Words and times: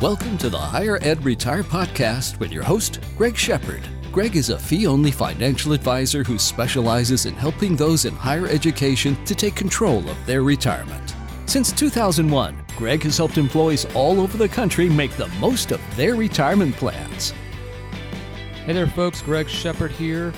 Welcome 0.00 0.38
to 0.38 0.48
the 0.48 0.56
Higher 0.56 1.00
Ed 1.02 1.24
Retire 1.24 1.64
Podcast 1.64 2.38
with 2.38 2.52
your 2.52 2.62
host, 2.62 3.00
Greg 3.16 3.36
Shepard. 3.36 3.82
Greg 4.12 4.36
is 4.36 4.48
a 4.48 4.56
fee 4.56 4.86
only 4.86 5.10
financial 5.10 5.72
advisor 5.72 6.22
who 6.22 6.38
specializes 6.38 7.26
in 7.26 7.34
helping 7.34 7.74
those 7.74 8.04
in 8.04 8.14
higher 8.14 8.46
education 8.46 9.16
to 9.24 9.34
take 9.34 9.56
control 9.56 10.08
of 10.08 10.24
their 10.24 10.44
retirement. 10.44 11.16
Since 11.46 11.72
2001, 11.72 12.64
Greg 12.76 13.02
has 13.02 13.16
helped 13.16 13.38
employees 13.38 13.86
all 13.86 14.20
over 14.20 14.38
the 14.38 14.48
country 14.48 14.88
make 14.88 15.10
the 15.16 15.26
most 15.40 15.72
of 15.72 15.80
their 15.96 16.14
retirement 16.14 16.76
plans. 16.76 17.34
Hey 18.66 18.74
there, 18.74 18.86
folks. 18.86 19.20
Greg 19.20 19.48
Shepard 19.48 19.90
here, 19.90 20.32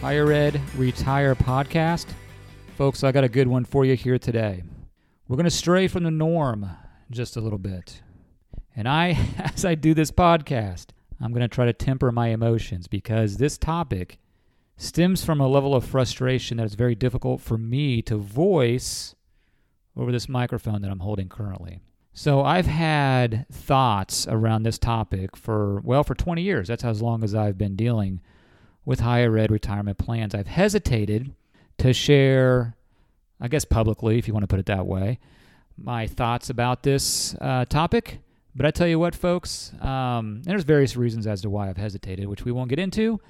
Higher 0.00 0.30
Ed 0.30 0.60
Retire 0.76 1.34
Podcast. 1.34 2.06
Folks, 2.76 3.02
I 3.02 3.10
got 3.10 3.24
a 3.24 3.28
good 3.28 3.48
one 3.48 3.64
for 3.64 3.84
you 3.84 3.96
here 3.96 4.20
today. 4.20 4.62
We're 5.26 5.36
going 5.36 5.46
to 5.46 5.50
stray 5.50 5.88
from 5.88 6.04
the 6.04 6.12
norm 6.12 6.70
just 7.10 7.36
a 7.36 7.40
little 7.40 7.58
bit. 7.58 8.02
And 8.76 8.88
I, 8.88 9.18
as 9.54 9.64
I 9.64 9.74
do 9.74 9.94
this 9.94 10.10
podcast, 10.10 10.86
I'm 11.20 11.32
going 11.32 11.42
to 11.42 11.48
try 11.48 11.66
to 11.66 11.72
temper 11.72 12.10
my 12.10 12.28
emotions 12.28 12.86
because 12.86 13.36
this 13.36 13.58
topic 13.58 14.18
stems 14.76 15.24
from 15.24 15.40
a 15.40 15.48
level 15.48 15.74
of 15.74 15.84
frustration 15.84 16.56
that 16.56 16.64
is 16.64 16.74
very 16.74 16.94
difficult 16.94 17.40
for 17.40 17.58
me 17.58 18.00
to 18.02 18.16
voice 18.16 19.14
over 19.96 20.10
this 20.10 20.28
microphone 20.28 20.80
that 20.80 20.90
I'm 20.90 21.00
holding 21.00 21.28
currently. 21.28 21.80
So 22.12 22.42
I've 22.42 22.66
had 22.66 23.46
thoughts 23.52 24.26
around 24.26 24.62
this 24.62 24.78
topic 24.78 25.36
for, 25.36 25.80
well, 25.80 26.02
for 26.02 26.14
20 26.14 26.42
years. 26.42 26.68
That's 26.68 26.84
as 26.84 27.02
long 27.02 27.22
as 27.22 27.34
I've 27.34 27.58
been 27.58 27.76
dealing 27.76 28.20
with 28.84 29.00
higher 29.00 29.36
ed 29.36 29.50
retirement 29.50 29.98
plans. 29.98 30.34
I've 30.34 30.46
hesitated 30.46 31.34
to 31.78 31.92
share, 31.92 32.74
I 33.40 33.48
guess 33.48 33.64
publicly, 33.64 34.18
if 34.18 34.26
you 34.26 34.34
want 34.34 34.44
to 34.44 34.48
put 34.48 34.58
it 34.58 34.66
that 34.66 34.86
way, 34.86 35.18
my 35.76 36.06
thoughts 36.06 36.50
about 36.50 36.82
this 36.82 37.34
uh, 37.40 37.64
topic. 37.66 38.20
But 38.54 38.66
I 38.66 38.70
tell 38.70 38.88
you 38.88 38.98
what, 38.98 39.14
folks, 39.14 39.72
um, 39.80 40.42
there's 40.42 40.64
various 40.64 40.96
reasons 40.96 41.26
as 41.26 41.42
to 41.42 41.50
why 41.50 41.68
I've 41.68 41.76
hesitated, 41.76 42.26
which 42.26 42.44
we 42.44 42.52
won't 42.52 42.68
get 42.68 42.78
into. 42.78 43.20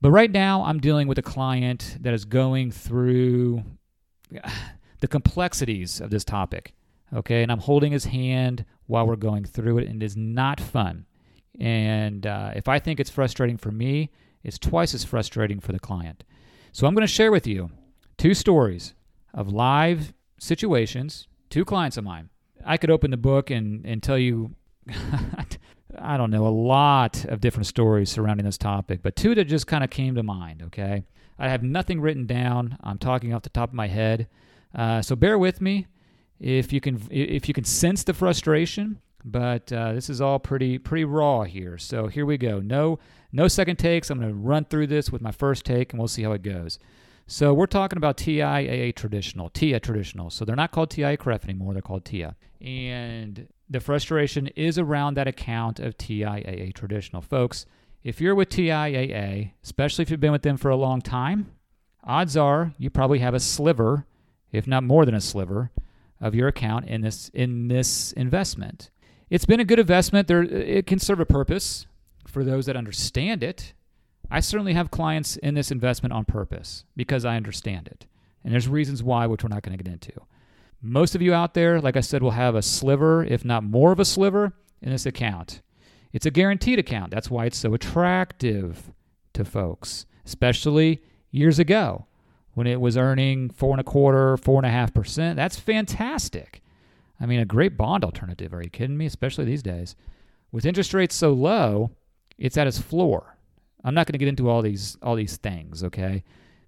But 0.00 0.10
right 0.10 0.30
now, 0.30 0.62
I'm 0.64 0.78
dealing 0.78 1.08
with 1.08 1.18
a 1.18 1.22
client 1.22 1.96
that 2.00 2.12
is 2.12 2.24
going 2.24 2.70
through 2.70 3.64
the 5.00 5.08
complexities 5.08 6.00
of 6.00 6.10
this 6.10 6.24
topic. 6.24 6.74
Okay, 7.14 7.42
and 7.42 7.52
I'm 7.52 7.60
holding 7.60 7.92
his 7.92 8.06
hand 8.06 8.64
while 8.86 9.06
we're 9.06 9.16
going 9.16 9.44
through 9.44 9.78
it, 9.78 9.88
and 9.88 10.02
it 10.02 10.06
is 10.06 10.16
not 10.16 10.60
fun. 10.60 11.06
And 11.58 12.26
uh, 12.26 12.52
if 12.54 12.68
I 12.68 12.78
think 12.78 13.00
it's 13.00 13.10
frustrating 13.10 13.56
for 13.56 13.70
me, 13.70 14.10
it's 14.42 14.58
twice 14.58 14.92
as 14.92 15.04
frustrating 15.04 15.60
for 15.60 15.72
the 15.72 15.78
client. 15.78 16.24
So 16.72 16.86
I'm 16.86 16.94
going 16.94 17.06
to 17.06 17.12
share 17.12 17.32
with 17.32 17.46
you 17.46 17.70
two 18.18 18.34
stories 18.34 18.94
of 19.32 19.48
live 19.48 20.12
situations, 20.38 21.26
two 21.48 21.64
clients 21.64 21.96
of 21.96 22.04
mine. 22.04 22.28
I 22.66 22.76
could 22.76 22.90
open 22.90 23.10
the 23.10 23.16
book 23.16 23.50
and, 23.50 23.86
and 23.86 24.02
tell 24.02 24.18
you, 24.18 24.54
I 25.98 26.16
don't 26.16 26.30
know, 26.30 26.46
a 26.46 26.48
lot 26.48 27.24
of 27.24 27.40
different 27.40 27.66
stories 27.66 28.10
surrounding 28.10 28.44
this 28.44 28.58
topic, 28.58 29.00
but 29.02 29.16
two 29.16 29.34
that 29.36 29.44
just 29.44 29.66
kind 29.66 29.84
of 29.84 29.90
came 29.90 30.14
to 30.16 30.22
mind, 30.22 30.62
okay? 30.64 31.04
I 31.38 31.48
have 31.48 31.62
nothing 31.62 32.00
written 32.00 32.26
down. 32.26 32.76
I'm 32.82 32.98
talking 32.98 33.32
off 33.32 33.42
the 33.42 33.50
top 33.50 33.70
of 33.70 33.74
my 33.74 33.86
head. 33.86 34.28
Uh, 34.74 35.00
so 35.02 35.16
bear 35.16 35.38
with 35.38 35.60
me 35.60 35.86
if 36.40 36.72
you 36.72 36.80
can 36.80 37.00
if 37.10 37.48
you 37.48 37.54
can 37.54 37.64
sense 37.64 38.04
the 38.04 38.14
frustration. 38.14 39.00
But 39.24 39.72
uh, 39.72 39.92
this 39.92 40.08
is 40.08 40.20
all 40.20 40.38
pretty 40.38 40.78
pretty 40.78 41.04
raw 41.04 41.42
here. 41.42 41.78
So 41.78 42.06
here 42.06 42.24
we 42.24 42.38
go. 42.38 42.60
No 42.60 42.98
no 43.32 43.48
second 43.48 43.76
takes. 43.76 44.08
I'm 44.10 44.18
going 44.20 44.30
to 44.30 44.36
run 44.36 44.64
through 44.64 44.86
this 44.86 45.10
with 45.10 45.20
my 45.20 45.32
first 45.32 45.64
take, 45.64 45.92
and 45.92 45.98
we'll 45.98 46.08
see 46.08 46.22
how 46.22 46.32
it 46.32 46.42
goes. 46.42 46.78
So 47.28 47.52
we're 47.52 47.66
talking 47.66 47.96
about 47.96 48.16
TIAA 48.16 48.94
traditional, 48.94 49.50
TIAA 49.50 49.82
traditional. 49.82 50.30
So 50.30 50.44
they're 50.44 50.54
not 50.54 50.70
called 50.70 50.90
TIAA-CREF 50.90 51.44
anymore. 51.44 51.72
They're 51.72 51.82
called 51.82 52.04
TIAA. 52.04 52.34
And 52.60 53.48
the 53.68 53.80
frustration 53.80 54.46
is 54.48 54.78
around 54.78 55.14
that 55.14 55.26
account 55.26 55.80
of 55.80 55.98
TIAA 55.98 56.72
traditional. 56.74 57.20
Folks, 57.20 57.66
if 58.04 58.20
you're 58.20 58.36
with 58.36 58.48
TIAA, 58.50 59.52
especially 59.64 60.02
if 60.02 60.10
you've 60.10 60.20
been 60.20 60.30
with 60.30 60.42
them 60.42 60.56
for 60.56 60.70
a 60.70 60.76
long 60.76 61.00
time, 61.00 61.50
odds 62.04 62.36
are 62.36 62.72
you 62.78 62.90
probably 62.90 63.18
have 63.18 63.34
a 63.34 63.40
sliver, 63.40 64.06
if 64.52 64.68
not 64.68 64.84
more 64.84 65.04
than 65.04 65.14
a 65.14 65.20
sliver, 65.20 65.72
of 66.20 66.34
your 66.34 66.48
account 66.48 66.86
in 66.86 67.00
this 67.00 67.28
in 67.34 67.68
this 67.68 68.12
investment. 68.12 68.90
It's 69.28 69.44
been 69.44 69.60
a 69.60 69.64
good 69.64 69.80
investment. 69.80 70.28
There 70.28 70.42
it 70.42 70.86
can 70.86 71.00
serve 71.00 71.20
a 71.20 71.26
purpose 71.26 71.86
for 72.26 72.44
those 72.44 72.66
that 72.66 72.76
understand 72.76 73.42
it. 73.42 73.74
I 74.30 74.40
certainly 74.40 74.74
have 74.74 74.90
clients 74.90 75.36
in 75.36 75.54
this 75.54 75.70
investment 75.70 76.12
on 76.12 76.24
purpose 76.24 76.84
because 76.96 77.24
I 77.24 77.36
understand 77.36 77.88
it. 77.88 78.06
And 78.44 78.52
there's 78.52 78.68
reasons 78.68 79.02
why 79.02 79.26
which 79.26 79.42
we're 79.42 79.48
not 79.48 79.62
going 79.62 79.76
to 79.76 79.82
get 79.82 79.92
into. 79.92 80.12
Most 80.82 81.14
of 81.14 81.22
you 81.22 81.34
out 81.34 81.54
there, 81.54 81.80
like 81.80 81.96
I 81.96 82.00
said, 82.00 82.22
will 82.22 82.32
have 82.32 82.54
a 82.54 82.62
sliver, 82.62 83.24
if 83.24 83.44
not 83.44 83.64
more 83.64 83.92
of 83.92 84.00
a 84.00 84.04
sliver, 84.04 84.52
in 84.82 84.90
this 84.90 85.06
account. 85.06 85.62
It's 86.12 86.26
a 86.26 86.30
guaranteed 86.30 86.78
account. 86.78 87.10
That's 87.10 87.30
why 87.30 87.46
it's 87.46 87.58
so 87.58 87.74
attractive 87.74 88.92
to 89.32 89.44
folks, 89.44 90.06
especially 90.24 91.02
years 91.30 91.58
ago 91.58 92.06
when 92.54 92.66
it 92.66 92.80
was 92.80 92.96
earning 92.96 93.50
four 93.50 93.72
and 93.72 93.80
a 93.80 93.84
quarter, 93.84 94.36
four 94.36 94.58
and 94.58 94.66
a 94.66 94.70
half 94.70 94.94
percent. 94.94 95.36
That's 95.36 95.58
fantastic. 95.58 96.62
I 97.20 97.26
mean, 97.26 97.40
a 97.40 97.44
great 97.44 97.76
bond 97.76 98.04
alternative. 98.04 98.54
Are 98.54 98.62
you 98.62 98.70
kidding 98.70 98.96
me? 98.96 99.06
Especially 99.06 99.44
these 99.44 99.62
days. 99.62 99.94
With 100.52 100.64
interest 100.64 100.94
rates 100.94 101.14
so 101.14 101.32
low, 101.32 101.90
it's 102.38 102.56
at 102.56 102.66
its 102.66 102.78
floor. 102.78 103.35
I'm 103.84 103.94
not 103.94 104.06
going 104.06 104.12
to 104.12 104.18
get 104.18 104.28
into 104.28 104.48
all 104.48 104.62
these 104.62 104.96
all 105.02 105.14
these 105.14 105.36
things, 105.36 105.84
okay? 105.84 106.24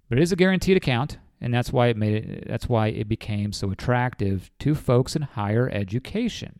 But 0.07 0.17
it 0.17 0.21
is 0.21 0.31
a 0.31 0.35
guaranteed 0.35 0.77
account, 0.77 1.17
and 1.41 1.53
that's 1.53 1.71
why 1.71 1.87
it 1.87 1.97
made 1.97 2.15
it 2.15 2.47
that's 2.47 2.69
why 2.69 2.87
it 2.87 3.07
became 3.07 3.51
so 3.51 3.71
attractive 3.71 4.49
to 4.59 4.75
folks 4.75 5.15
in 5.15 5.23
higher 5.23 5.69
education. 5.69 6.59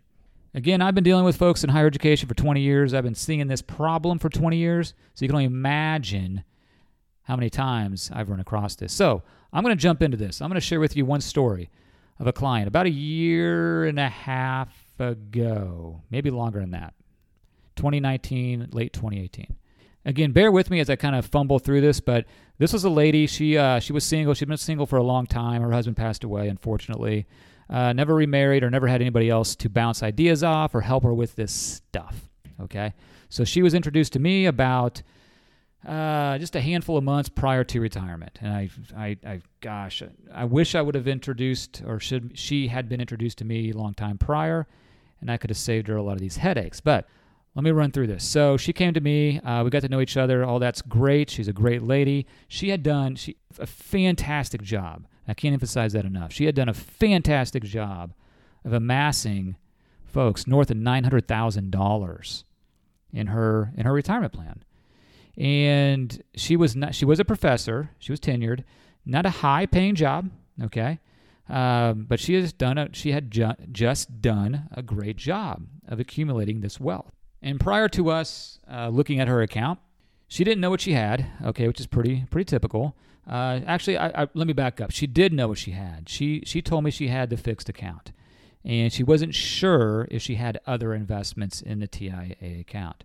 Again, 0.54 0.82
I've 0.82 0.96
been 0.96 1.04
dealing 1.04 1.26
with 1.26 1.38
folks 1.38 1.64
in 1.64 1.70
higher 1.70 1.86
education 1.86 2.28
for 2.28 2.34
20 2.34 2.60
years. 2.60 2.94
I've 2.94 3.04
been 3.04 3.14
seeing 3.14 3.48
this 3.48 3.62
problem 3.62 4.18
for 4.18 4.30
20 4.30 4.58
years. 4.58 4.96
So 5.14 5.24
you 5.24 5.30
can 5.30 5.36
only 5.36 5.46
imagine 5.46 6.44
how 7.24 7.36
many 7.36 7.52
times 7.52 8.10
I've 8.12 8.30
run 8.30 8.40
across 8.40 8.76
this. 8.76 8.92
So 8.92 9.22
I'm 9.54 9.64
going 9.64 9.78
to 9.78 9.82
jump 9.82 10.02
into 10.02 10.18
this. 10.18 10.42
I'm 10.42 10.50
going 10.50 10.56
to 10.56 10.62
share 10.62 10.80
with 10.80 10.98
you 10.98 11.06
one 11.06 11.22
story 11.22 11.70
of 12.18 12.26
a 12.26 12.34
client 12.34 12.68
about 12.68 12.88
a 12.88 12.92
year 12.92 13.86
and 13.86 14.00
a 14.00 14.10
half 14.10 14.70
ago, 14.98 16.02
maybe 16.10 16.32
longer 16.32 16.60
than 16.60 16.72
that, 16.72 16.94
2019, 17.76 18.70
late 18.72 18.92
2018. 18.92 19.56
Again, 20.06 20.32
bear 20.32 20.52
with 20.52 20.70
me 20.70 20.80
as 20.80 20.90
I 20.90 20.96
kind 20.96 21.16
of 21.16 21.26
fumble 21.26 21.60
through 21.60 21.82
this, 21.82 22.00
but 22.00 22.26
this 22.58 22.72
was 22.72 22.84
a 22.84 22.90
lady. 22.90 23.28
She 23.28 23.58
uh, 23.58 23.80
she 23.80 23.94
was 23.94 24.04
single. 24.04 24.34
She'd 24.34 24.48
been 24.48 24.58
single 24.58 24.86
for 24.86 24.98
a 24.98 25.04
long 25.04 25.26
time. 25.26 25.62
Her 25.62 25.72
husband 25.72 25.98
passed 25.98 26.24
away, 26.24 26.48
unfortunately. 26.48 27.28
Uh, 27.70 27.94
never 27.94 28.16
remarried 28.16 28.64
or 28.64 28.70
never 28.70 28.88
had 28.88 29.02
anybody 29.02 29.30
else 29.30 29.56
to 29.58 29.70
bounce 29.70 30.02
ideas 30.02 30.44
off 30.44 30.74
or 30.74 30.82
help 30.82 31.04
her 31.04 31.14
with 31.14 31.36
this 31.36 31.52
stuff. 31.52 32.30
Okay, 32.62 32.94
so 33.30 33.44
she 33.44 33.62
was 33.62 33.74
introduced 33.74 34.14
to 34.14 34.20
me 34.20 34.46
about 34.46 35.02
uh, 35.88 36.38
just 36.38 36.56
a 36.56 36.62
handful 36.62 36.98
of 36.98 37.04
months 37.04 37.30
prior 37.30 37.64
to 37.64 37.80
retirement. 37.80 38.38
And 38.42 38.52
I, 38.52 38.70
I, 38.98 39.18
I, 39.26 39.42
gosh, 39.62 40.04
I 40.34 40.46
wish 40.46 40.76
I 40.76 40.82
would 40.82 40.96
have 40.96 41.08
introduced, 41.08 41.82
or 41.86 42.00
should 42.00 42.38
she 42.38 42.68
had 42.68 42.90
been 42.90 43.00
introduced 43.00 43.38
to 43.40 43.46
me 43.46 43.72
a 43.72 43.78
long 43.78 43.94
time 43.94 44.18
prior, 44.18 44.68
and 45.22 45.32
I 45.32 45.38
could 45.38 45.50
have 45.50 45.58
saved 45.58 45.88
her 45.88 45.96
a 45.96 46.04
lot 46.04 46.14
of 46.14 46.20
these 46.20 46.38
headaches. 46.38 46.82
But 46.82 47.08
let 47.56 47.64
me 47.64 47.72
run 47.72 47.92
through 47.92 48.08
this. 48.08 48.24
So 48.24 48.58
she 48.58 48.74
came 48.74 48.94
to 48.94 49.02
me. 49.02 49.40
Uh, 49.40 49.64
we 49.64 49.70
got 49.70 49.82
to 49.82 49.90
know 49.90 50.02
each 50.02 50.18
other. 50.18 50.44
All 50.44 50.60
that's 50.60 50.82
great. 50.82 51.30
She's 51.30 51.48
a 51.48 51.54
great 51.54 51.82
lady. 51.82 52.26
She 52.48 52.70
had 52.70 52.84
done 52.84 53.16
she, 53.16 53.38
a 53.58 53.66
fantastic 53.66 54.62
job. 54.62 55.08
I 55.28 55.34
can't 55.34 55.54
emphasize 55.54 55.94
that 55.94 56.06
enough. 56.06 56.32
She 56.32 56.46
had 56.46 56.56
done 56.56 56.70
a 56.70 56.74
fantastic 56.74 57.64
job 57.64 58.14
of 58.64 58.74
amassing, 58.74 59.56
folks, 60.06 60.48
north 60.48 60.72
of 60.72 60.78
nine 60.78 61.04
hundred 61.04 61.28
thousand 61.28 61.72
dollars 61.72 62.44
in 63.12 63.28
her 63.28 63.72
in 63.76 63.86
her 63.86 63.94
retirement 63.94 64.34
plan 64.34 64.64
and 65.40 66.22
she 66.36 66.58
was 66.58 66.76
not 66.76 66.94
she 66.94 67.06
was 67.06 67.20
a 67.20 67.26
professor 67.26 67.92
she 67.98 68.12
was 68.12 68.20
tenured 68.20 68.64
not 69.06 69.26
a 69.26 69.30
high 69.30 69.66
paying 69.66 69.96
job 69.96 70.30
okay 70.62 71.00
um, 71.48 72.06
but 72.08 72.20
she 72.20 72.36
has 72.36 72.54
done 72.54 72.78
a, 72.78 72.90
she 72.92 73.12
had 73.12 73.32
ju- 73.32 73.56
just 73.72 74.22
done 74.22 74.70
a 74.72 74.84
great 74.84 75.18
job 75.18 75.66
of 75.88 76.00
accumulating 76.00 76.62
this 76.62 76.80
wealth 76.80 77.16
and 77.42 77.60
prior 77.60 77.88
to 77.90 78.10
us 78.10 78.60
uh, 78.72 78.90
looking 78.90 79.20
at 79.20 79.28
her 79.28 79.42
account 79.42 79.80
she 80.28 80.44
didn't 80.44 80.62
know 80.62 80.70
what 80.70 80.82
she 80.82 80.94
had 80.94 81.26
okay 81.44 81.68
which 81.68 81.80
is 81.80 81.88
pretty 81.88 82.26
pretty 82.30 82.46
typical. 82.46 82.96
Uh, 83.28 83.60
actually 83.68 83.98
I, 83.98 84.24
I, 84.24 84.28
let 84.34 84.48
me 84.48 84.54
back 84.54 84.82
up. 84.82 84.92
She 84.92 85.06
did 85.06 85.34
know 85.34 85.50
what 85.50 85.58
she 85.58 85.72
had. 85.72 86.10
She 86.10 86.42
she 86.46 86.62
told 86.62 86.84
me 86.84 86.92
she 86.92 87.10
had 87.10 87.30
the 87.30 87.38
fixed 87.38 87.70
account. 87.70 88.12
And 88.66 88.92
she 88.92 89.04
wasn't 89.04 89.34
sure 89.34 90.08
if 90.12 90.22
she 90.22 90.36
had 90.36 90.60
other 90.68 90.94
investments 90.94 91.62
in 91.62 91.80
the 91.80 91.88
TIAA 91.88 92.60
account. 92.60 93.04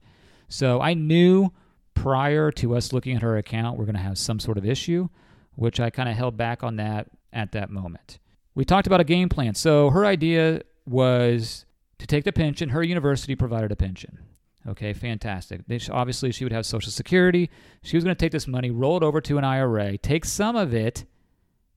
So 0.48 0.80
I 0.80 0.94
knew 0.94 1.52
prior 1.94 2.50
to 2.52 2.76
us 2.76 2.92
looking 2.92 3.16
at 3.16 3.22
her 3.22 3.36
account, 3.36 3.78
we're 3.78 3.84
going 3.84 3.94
to 3.94 4.00
have 4.00 4.18
some 4.18 4.40
sort 4.40 4.58
of 4.58 4.66
issue, 4.66 5.08
which 5.54 5.78
I 5.78 5.90
kind 5.90 6.08
of 6.08 6.16
held 6.16 6.36
back 6.36 6.64
on 6.64 6.76
that 6.76 7.08
at 7.32 7.52
that 7.52 7.70
moment. 7.70 8.18
We 8.54 8.64
talked 8.64 8.86
about 8.86 9.00
a 9.00 9.04
game 9.04 9.28
plan. 9.28 9.54
So 9.54 9.90
her 9.90 10.04
idea 10.04 10.62
was 10.86 11.63
to 11.98 12.06
take 12.06 12.24
the 12.24 12.32
pension. 12.32 12.70
Her 12.70 12.82
university 12.82 13.34
provided 13.36 13.72
a 13.72 13.76
pension. 13.76 14.18
Okay, 14.66 14.92
fantastic. 14.94 15.60
obviously, 15.90 16.32
she 16.32 16.44
would 16.44 16.52
have 16.52 16.64
Social 16.64 16.90
Security. 16.90 17.50
She 17.82 17.96
was 17.96 18.04
going 18.04 18.16
to 18.16 18.18
take 18.18 18.32
this 18.32 18.48
money, 18.48 18.70
roll 18.70 18.96
it 18.96 19.02
over 19.02 19.20
to 19.20 19.36
an 19.38 19.44
IRA, 19.44 19.98
take 19.98 20.24
some 20.24 20.56
of 20.56 20.72
it 20.72 21.04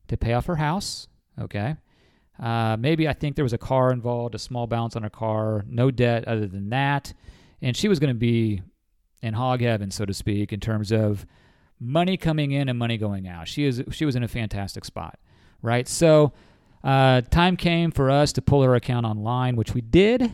to 0.07 0.15
pay 0.17 0.33
off 0.33 0.45
her 0.45 0.55
house. 0.55 1.07
Okay, 1.39 1.75
Uh, 2.39 2.77
maybe 2.79 3.07
I 3.07 3.13
think 3.13 3.35
there 3.35 3.45
was 3.45 3.53
a 3.53 3.57
car 3.57 3.91
involved, 3.91 4.35
a 4.35 4.39
small 4.39 4.67
balance 4.67 4.95
on 4.95 5.03
her 5.03 5.09
car, 5.09 5.65
no 5.67 5.91
debt 5.91 6.27
other 6.27 6.47
than 6.47 6.69
that. 6.69 7.13
And 7.61 7.75
she 7.75 7.87
was 7.87 7.99
going 7.99 8.13
to 8.13 8.19
be 8.19 8.61
in 9.21 9.33
hog 9.33 9.61
heaven, 9.61 9.91
so 9.91 10.05
to 10.05 10.13
speak, 10.13 10.53
in 10.53 10.59
terms 10.59 10.91
of 10.91 11.25
money 11.79 12.15
coming 12.17 12.51
in 12.51 12.69
and 12.69 12.79
money 12.79 12.97
going 12.97 13.27
out. 13.27 13.47
She 13.47 13.65
is 13.65 13.83
she 13.91 14.05
was 14.05 14.15
in 14.15 14.23
a 14.23 14.27
fantastic 14.27 14.85
spot, 14.85 15.19
right? 15.61 15.87
So 15.87 16.31
uh, 16.87 17.19
time 17.19 17.57
came 17.57 17.91
for 17.91 18.09
us 18.09 18.31
to 18.31 18.41
pull 18.41 18.63
her 18.63 18.73
account 18.73 19.05
online, 19.05 19.57
which 19.57 19.73
we 19.73 19.81
did. 19.81 20.33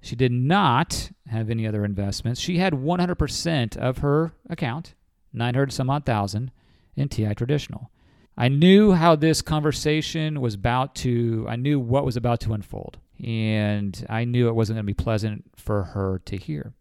She 0.00 0.16
did 0.16 0.32
not 0.32 1.10
have 1.28 1.50
any 1.50 1.66
other 1.66 1.84
investments. 1.84 2.40
She 2.40 2.56
had 2.56 2.72
100% 2.72 3.76
of 3.76 3.98
her 3.98 4.32
account, 4.48 4.94
900 5.34 5.70
some 5.70 5.90
odd 5.90 6.06
thousand, 6.06 6.50
in 6.96 7.10
TI 7.10 7.34
traditional. 7.34 7.90
I 8.38 8.48
knew 8.48 8.92
how 8.92 9.16
this 9.16 9.42
conversation 9.42 10.40
was 10.40 10.54
about 10.54 10.94
to, 10.96 11.44
I 11.46 11.56
knew 11.56 11.78
what 11.78 12.06
was 12.06 12.16
about 12.16 12.40
to 12.40 12.54
unfold. 12.54 12.96
And 13.22 14.06
I 14.08 14.24
knew 14.24 14.48
it 14.48 14.54
wasn't 14.54 14.76
going 14.76 14.86
to 14.86 14.94
be 14.94 14.94
pleasant 14.94 15.44
for 15.56 15.82
her 15.82 16.22
to 16.24 16.38
hear. 16.38 16.72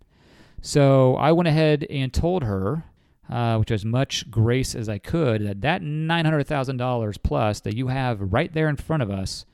So 0.62 1.18
I 1.18 1.34
went 1.34 1.50
ahead 1.50 1.86
and 1.90 2.14
told 2.14 2.44
her, 2.44 2.86
uh, 3.32 3.58
which 3.58 3.72
as 3.72 3.86
much 3.86 4.30
grace 4.30 4.76
as 4.76 4.90
I 4.90 4.98
could, 4.98 5.46
that 5.48 5.62
that 5.62 5.82
$900,000 5.82 7.18
plus 7.24 7.62
that 7.62 7.76
you 7.76 7.88
have 7.88 8.34
right 8.34 8.54
there 8.54 8.68
in 8.68 8.76
front 8.76 9.02
of 9.02 9.10
us, 9.10 9.46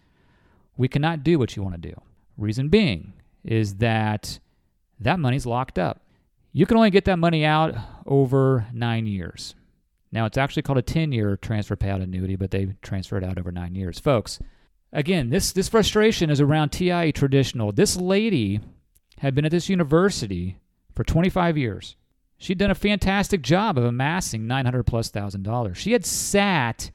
we 0.75 0.88
cannot 0.88 1.24
do 1.24 1.38
what 1.38 1.56
you 1.56 1.62
want 1.62 1.75
to 1.75 1.89
do. 1.89 2.01
Reason 2.38 2.69
being 2.69 3.13
is 3.44 3.75
that 3.75 4.39
that 5.00 5.19
money's 5.19 5.45
locked 5.45 5.77
up. 5.77 6.01
You 6.53 6.65
can 6.65 6.77
only 6.77 6.89
get 6.89 7.06
that 7.06 7.19
money 7.19 7.45
out 7.45 7.75
over 8.07 8.65
nine 8.74 9.06
years. 9.06 9.53
Now, 10.12 10.25
it's 10.25 10.38
actually 10.38 10.63
called 10.63 10.80
a 10.80 10.83
10 10.83 11.12
year 11.12 11.38
transfer 11.38 11.75
payout 11.75 12.01
annuity, 12.01 12.35
but 12.35 12.50
they 12.50 12.75
transfer 12.81 13.18
it 13.18 13.23
out 13.23 13.38
over 13.38 13.51
nine 13.51 13.75
years. 13.75 14.00
Folks, 14.00 14.39
again, 14.91 15.30
this, 15.30 15.51
this 15.51 15.69
frustration 15.69 16.31
is 16.31 16.41
around 16.41 16.69
TIE 16.69 17.12
traditional. 17.12 17.71
This 17.71 17.95
lady 17.95 18.59
had 19.19 19.35
been 19.35 19.45
at 19.45 19.51
this 19.51 19.69
university 19.69 20.57
for 20.95 21.03
25 21.03 21.57
years. 21.57 21.95
She'd 22.38 22.57
done 22.57 22.72
a 22.72 22.75
fantastic 22.75 23.42
job 23.42 23.78
of 23.78 23.84
amassing 23.84 24.45
900 24.45 24.84
plus 24.84 25.10
thousand 25.10 25.44
dollars. 25.44 25.78
She 25.78 25.94
had 25.94 26.06
sat 26.06 26.92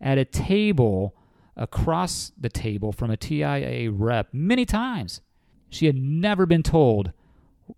at 0.00 0.18
a 0.18 0.24
table 0.24 1.16
across 1.56 2.32
the 2.38 2.48
table 2.48 2.92
from 2.92 3.10
a 3.10 3.16
TIAA 3.16 3.92
rep 3.92 4.28
many 4.32 4.64
times. 4.64 5.20
She 5.68 5.86
had 5.86 5.96
never 5.96 6.46
been 6.46 6.62
told 6.62 7.12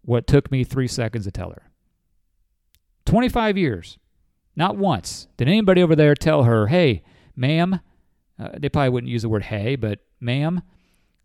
what 0.03 0.27
took 0.27 0.51
me 0.51 0.65
three 0.65 0.89
seconds 0.89 1.25
to 1.25 1.31
tell 1.31 1.51
her. 1.51 1.71
25 3.07 3.57
years. 3.57 3.99
Not 4.55 4.77
once 4.77 5.29
did 5.37 5.49
anybody 5.49 5.83
over 5.83 5.95
there 5.95 6.15
tell 6.15 6.45
her, 6.45 6.67
hey, 6.67 7.05
ma'am, 7.35 7.81
uh, 8.39 8.49
they 8.59 8.69
probably 8.69 8.91
wouldn't 8.91 9.13
use 9.13 9.23
the 9.23 9.29
word 9.29 9.45
hey, 9.45 9.77
but 9.77 10.01
ma'am, 10.21 10.63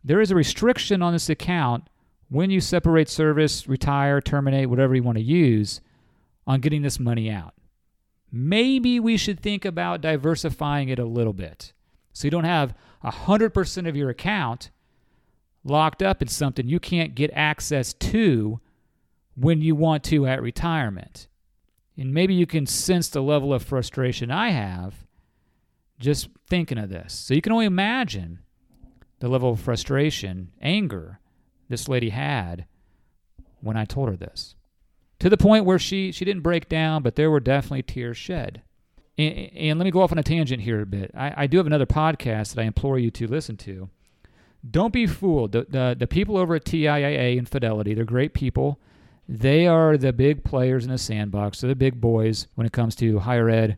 there 0.04 0.22
is 0.22 0.32
a 0.32 0.36
restriction 0.36 1.02
on 1.02 1.14
this 1.14 1.30
account 1.30 1.90
when 2.32 2.50
you 2.50 2.62
separate 2.62 3.10
service, 3.10 3.68
retire, 3.68 4.22
terminate, 4.22 4.70
whatever 4.70 4.96
you 4.96 5.04
want 5.04 5.18
to 5.18 5.24
use 5.24 5.82
on 6.48 6.62
getting 6.62 6.82
this 6.82 6.98
money 6.98 7.30
out. 7.30 7.54
Maybe 8.32 9.02
we 9.02 9.18
should 9.18 9.42
think 9.42 9.66
about 9.66 10.00
diversifying 10.00 10.88
it 10.88 10.98
a 10.98 11.04
little 11.04 11.34
bit. 11.34 11.74
So 12.14 12.26
you 12.26 12.32
don't 12.32 12.46
have 12.46 12.74
100% 13.04 13.90
of 13.90 13.98
your 13.98 14.10
account 14.10 14.72
locked 15.66 16.02
up 16.02 16.22
in 16.22 16.30
something 16.30 16.70
you 16.70 16.80
can't 16.80 17.16
get 17.16 17.32
access 17.34 17.92
to 17.96 18.62
when 19.36 19.62
you 19.62 19.76
want 19.76 20.06
to 20.06 20.26
at 20.26 20.42
retirement. 20.42 21.28
And 21.98 22.14
maybe 22.14 22.34
you 22.34 22.48
can 22.48 22.66
sense 22.66 23.10
the 23.10 23.22
level 23.22 23.54
of 23.54 23.62
frustration 23.62 24.32
I 24.32 24.52
have 24.52 25.06
just 26.00 26.30
thinking 26.48 26.78
of 26.78 26.90
this. 26.90 27.14
So 27.14 27.34
you 27.34 27.42
can 27.42 27.52
only 27.52 27.66
imagine 27.66 28.40
the 29.20 29.28
level 29.28 29.52
of 29.52 29.60
frustration, 29.60 30.54
anger 30.62 31.20
this 31.72 31.88
lady 31.88 32.10
had 32.10 32.66
when 33.62 33.78
I 33.78 33.86
told 33.86 34.10
her 34.10 34.16
this. 34.16 34.56
To 35.20 35.30
the 35.30 35.38
point 35.38 35.66
where 35.66 35.80
she, 35.80 36.12
she 36.12 36.26
didn't 36.26 36.44
break 36.44 36.68
down, 36.68 37.04
but 37.04 37.16
there 37.16 37.30
were 37.30 37.40
definitely 37.40 37.84
tears 37.84 38.18
shed. 38.18 38.62
And, 39.18 39.52
and 39.54 39.80
let 39.80 39.86
me 39.86 39.92
go 39.92 40.02
off 40.02 40.12
on 40.12 40.18
a 40.18 40.24
tangent 40.24 40.64
here 40.64 40.82
a 40.82 40.86
bit. 40.86 41.12
I, 41.16 41.44
I 41.44 41.48
do 41.48 41.58
have 41.58 41.68
another 41.68 41.86
podcast 41.86 42.56
that 42.56 42.62
I 42.62 42.66
implore 42.66 42.98
you 42.98 43.12
to 43.12 43.28
listen 43.28 43.58
to. 43.58 43.90
Don't 44.70 44.94
be 44.94 45.08
fooled. 45.08 45.52
The, 45.52 45.66
the, 45.70 45.96
the 45.98 46.08
people 46.08 46.38
over 46.38 46.56
at 46.56 46.66
TIAA 46.66 47.38
and 47.38 47.48
Fidelity, 47.48 47.94
they're 47.94 48.06
great 48.06 48.34
people. 48.34 48.80
They 49.28 49.66
are 49.66 49.98
the 49.98 50.14
big 50.14 50.44
players 50.44 50.86
in 50.86 50.92
the 50.92 50.98
sandbox. 50.98 51.62
They're 51.62 51.70
the 51.70 51.76
big 51.76 52.02
boys 52.02 52.48
when 52.56 52.68
it 52.68 52.74
comes 52.74 52.96
to 52.98 53.20
higher 53.20 53.50
ed 53.50 53.78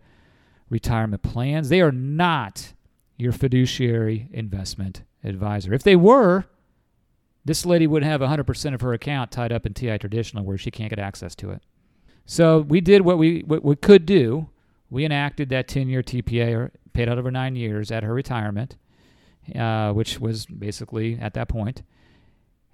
retirement 0.69 1.21
plans. 1.21 1.69
They 1.69 1.81
are 1.81 1.91
not 1.91 2.73
your 3.17 3.31
fiduciary 3.31 4.29
investment 4.33 5.03
advisor. 5.23 5.73
If 5.73 5.83
they 5.83 5.95
were, 5.95 6.45
this 7.45 7.65
lady 7.65 7.87
would 7.87 8.03
have 8.03 8.21
100% 8.21 8.73
of 8.73 8.81
her 8.81 8.93
account 8.93 9.31
tied 9.31 9.51
up 9.51 9.65
in 9.65 9.73
TI 9.73 9.97
Traditional 9.97 10.43
where 10.43 10.57
she 10.57 10.71
can't 10.71 10.89
get 10.89 10.99
access 10.99 11.35
to 11.35 11.51
it. 11.51 11.61
So 12.25 12.59
we 12.59 12.79
did 12.79 13.01
what 13.01 13.17
we, 13.17 13.41
what 13.41 13.63
we 13.63 13.75
could 13.75 14.05
do. 14.05 14.49
We 14.89 15.05
enacted 15.05 15.49
that 15.49 15.67
10 15.67 15.89
year 15.89 16.01
TPA, 16.01 16.71
paid 16.93 17.09
out 17.09 17.17
over 17.17 17.31
nine 17.31 17.55
years 17.55 17.91
at 17.91 18.03
her 18.03 18.13
retirement, 18.13 18.77
uh, 19.55 19.91
which 19.91 20.19
was 20.19 20.45
basically 20.45 21.17
at 21.19 21.33
that 21.33 21.49
point. 21.49 21.77
point 21.77 21.83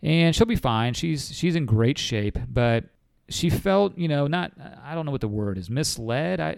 and 0.02 0.36
she'll 0.36 0.48
be 0.48 0.56
fine. 0.56 0.94
She's 0.94 1.34
she's 1.36 1.56
in 1.56 1.66
great 1.66 1.98
shape, 1.98 2.38
but 2.48 2.86
she 3.28 3.50
felt, 3.50 3.98
you 3.98 4.08
know, 4.08 4.28
not 4.28 4.52
I 4.84 4.96
don't 4.96 5.06
know 5.06 5.12
what 5.12 5.22
the 5.22 5.28
word 5.28 5.58
is, 5.58 5.70
misled. 5.70 6.40
I, 6.40 6.58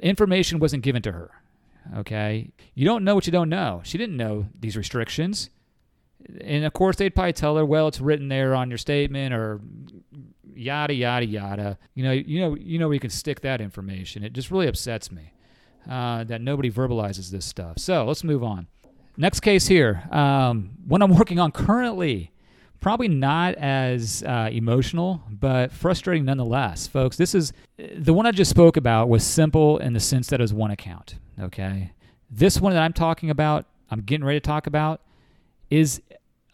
information 0.00 0.58
wasn't 0.58 0.82
given 0.82 1.02
to 1.02 1.12
her. 1.12 1.30
Okay, 1.96 2.50
you 2.74 2.84
don't 2.84 3.04
know 3.04 3.14
what 3.14 3.26
you 3.26 3.32
don't 3.32 3.48
know. 3.48 3.80
She 3.84 3.98
didn't 3.98 4.16
know 4.16 4.46
these 4.58 4.76
restrictions, 4.76 5.50
and 6.40 6.64
of 6.64 6.72
course 6.72 6.96
they'd 6.96 7.14
probably 7.14 7.32
tell 7.32 7.56
her, 7.56 7.64
well, 7.64 7.88
it's 7.88 8.00
written 8.00 8.28
there 8.28 8.54
on 8.54 8.70
your 8.70 8.78
statement 8.78 9.34
or 9.34 9.60
yada 10.54 10.94
yada 10.94 11.26
yada. 11.26 11.78
You 11.94 12.04
know, 12.04 12.12
you 12.12 12.40
know, 12.40 12.54
you 12.54 12.78
know 12.78 12.90
you 12.90 13.00
can 13.00 13.10
stick 13.10 13.40
that 13.42 13.60
information. 13.60 14.24
It 14.24 14.32
just 14.32 14.50
really 14.50 14.68
upsets 14.68 15.10
me 15.10 15.32
uh, 15.88 16.24
that 16.24 16.40
nobody 16.40 16.70
verbalizes 16.70 17.30
this 17.30 17.44
stuff. 17.44 17.78
So 17.78 18.04
let's 18.04 18.24
move 18.24 18.42
on. 18.42 18.66
Next 19.16 19.40
case 19.40 19.66
here, 19.66 20.08
um, 20.12 20.70
one 20.86 21.02
I'm 21.02 21.16
working 21.16 21.40
on 21.40 21.50
currently 21.50 22.30
probably 22.80 23.08
not 23.08 23.54
as 23.56 24.22
uh, 24.22 24.48
emotional, 24.52 25.22
but 25.28 25.72
frustrating 25.72 26.24
nonetheless, 26.24 26.86
folks. 26.86 27.16
This 27.16 27.34
is 27.34 27.52
the 27.96 28.12
one 28.12 28.26
I 28.26 28.30
just 28.30 28.50
spoke 28.50 28.76
about 28.76 29.08
was 29.08 29.24
simple 29.24 29.78
in 29.78 29.92
the 29.92 30.00
sense 30.00 30.28
that 30.28 30.40
it 30.40 30.42
was 30.42 30.54
one 30.54 30.70
account. 30.70 31.16
Okay, 31.40 31.92
this 32.30 32.60
one 32.60 32.72
that 32.74 32.82
I'm 32.82 32.92
talking 32.92 33.30
about, 33.30 33.66
I'm 33.90 34.02
getting 34.02 34.24
ready 34.24 34.40
to 34.40 34.46
talk 34.46 34.66
about, 34.66 35.00
is 35.70 36.02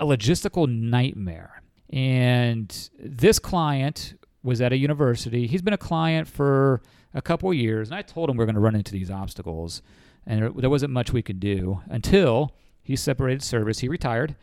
a 0.00 0.06
logistical 0.06 0.68
nightmare. 0.68 1.62
And 1.90 2.90
this 2.98 3.38
client 3.38 4.14
was 4.42 4.60
at 4.60 4.72
a 4.72 4.76
university. 4.76 5.46
He's 5.46 5.62
been 5.62 5.74
a 5.74 5.78
client 5.78 6.28
for 6.28 6.82
a 7.14 7.22
couple 7.22 7.52
years, 7.54 7.88
and 7.88 7.96
I 7.96 8.02
told 8.02 8.28
him 8.28 8.36
we 8.36 8.42
are 8.42 8.46
going 8.46 8.54
to 8.54 8.60
run 8.60 8.74
into 8.74 8.92
these 8.92 9.10
obstacles, 9.10 9.82
and 10.26 10.42
there, 10.56 10.70
wasn't 10.70 10.92
much 10.92 11.12
we 11.12 11.22
could 11.22 11.38
do 11.38 11.80
until 11.86 12.52
he 12.82 12.96
separated 12.96 13.42
service. 13.42 13.78
He 13.78 13.88
retired 13.88 14.34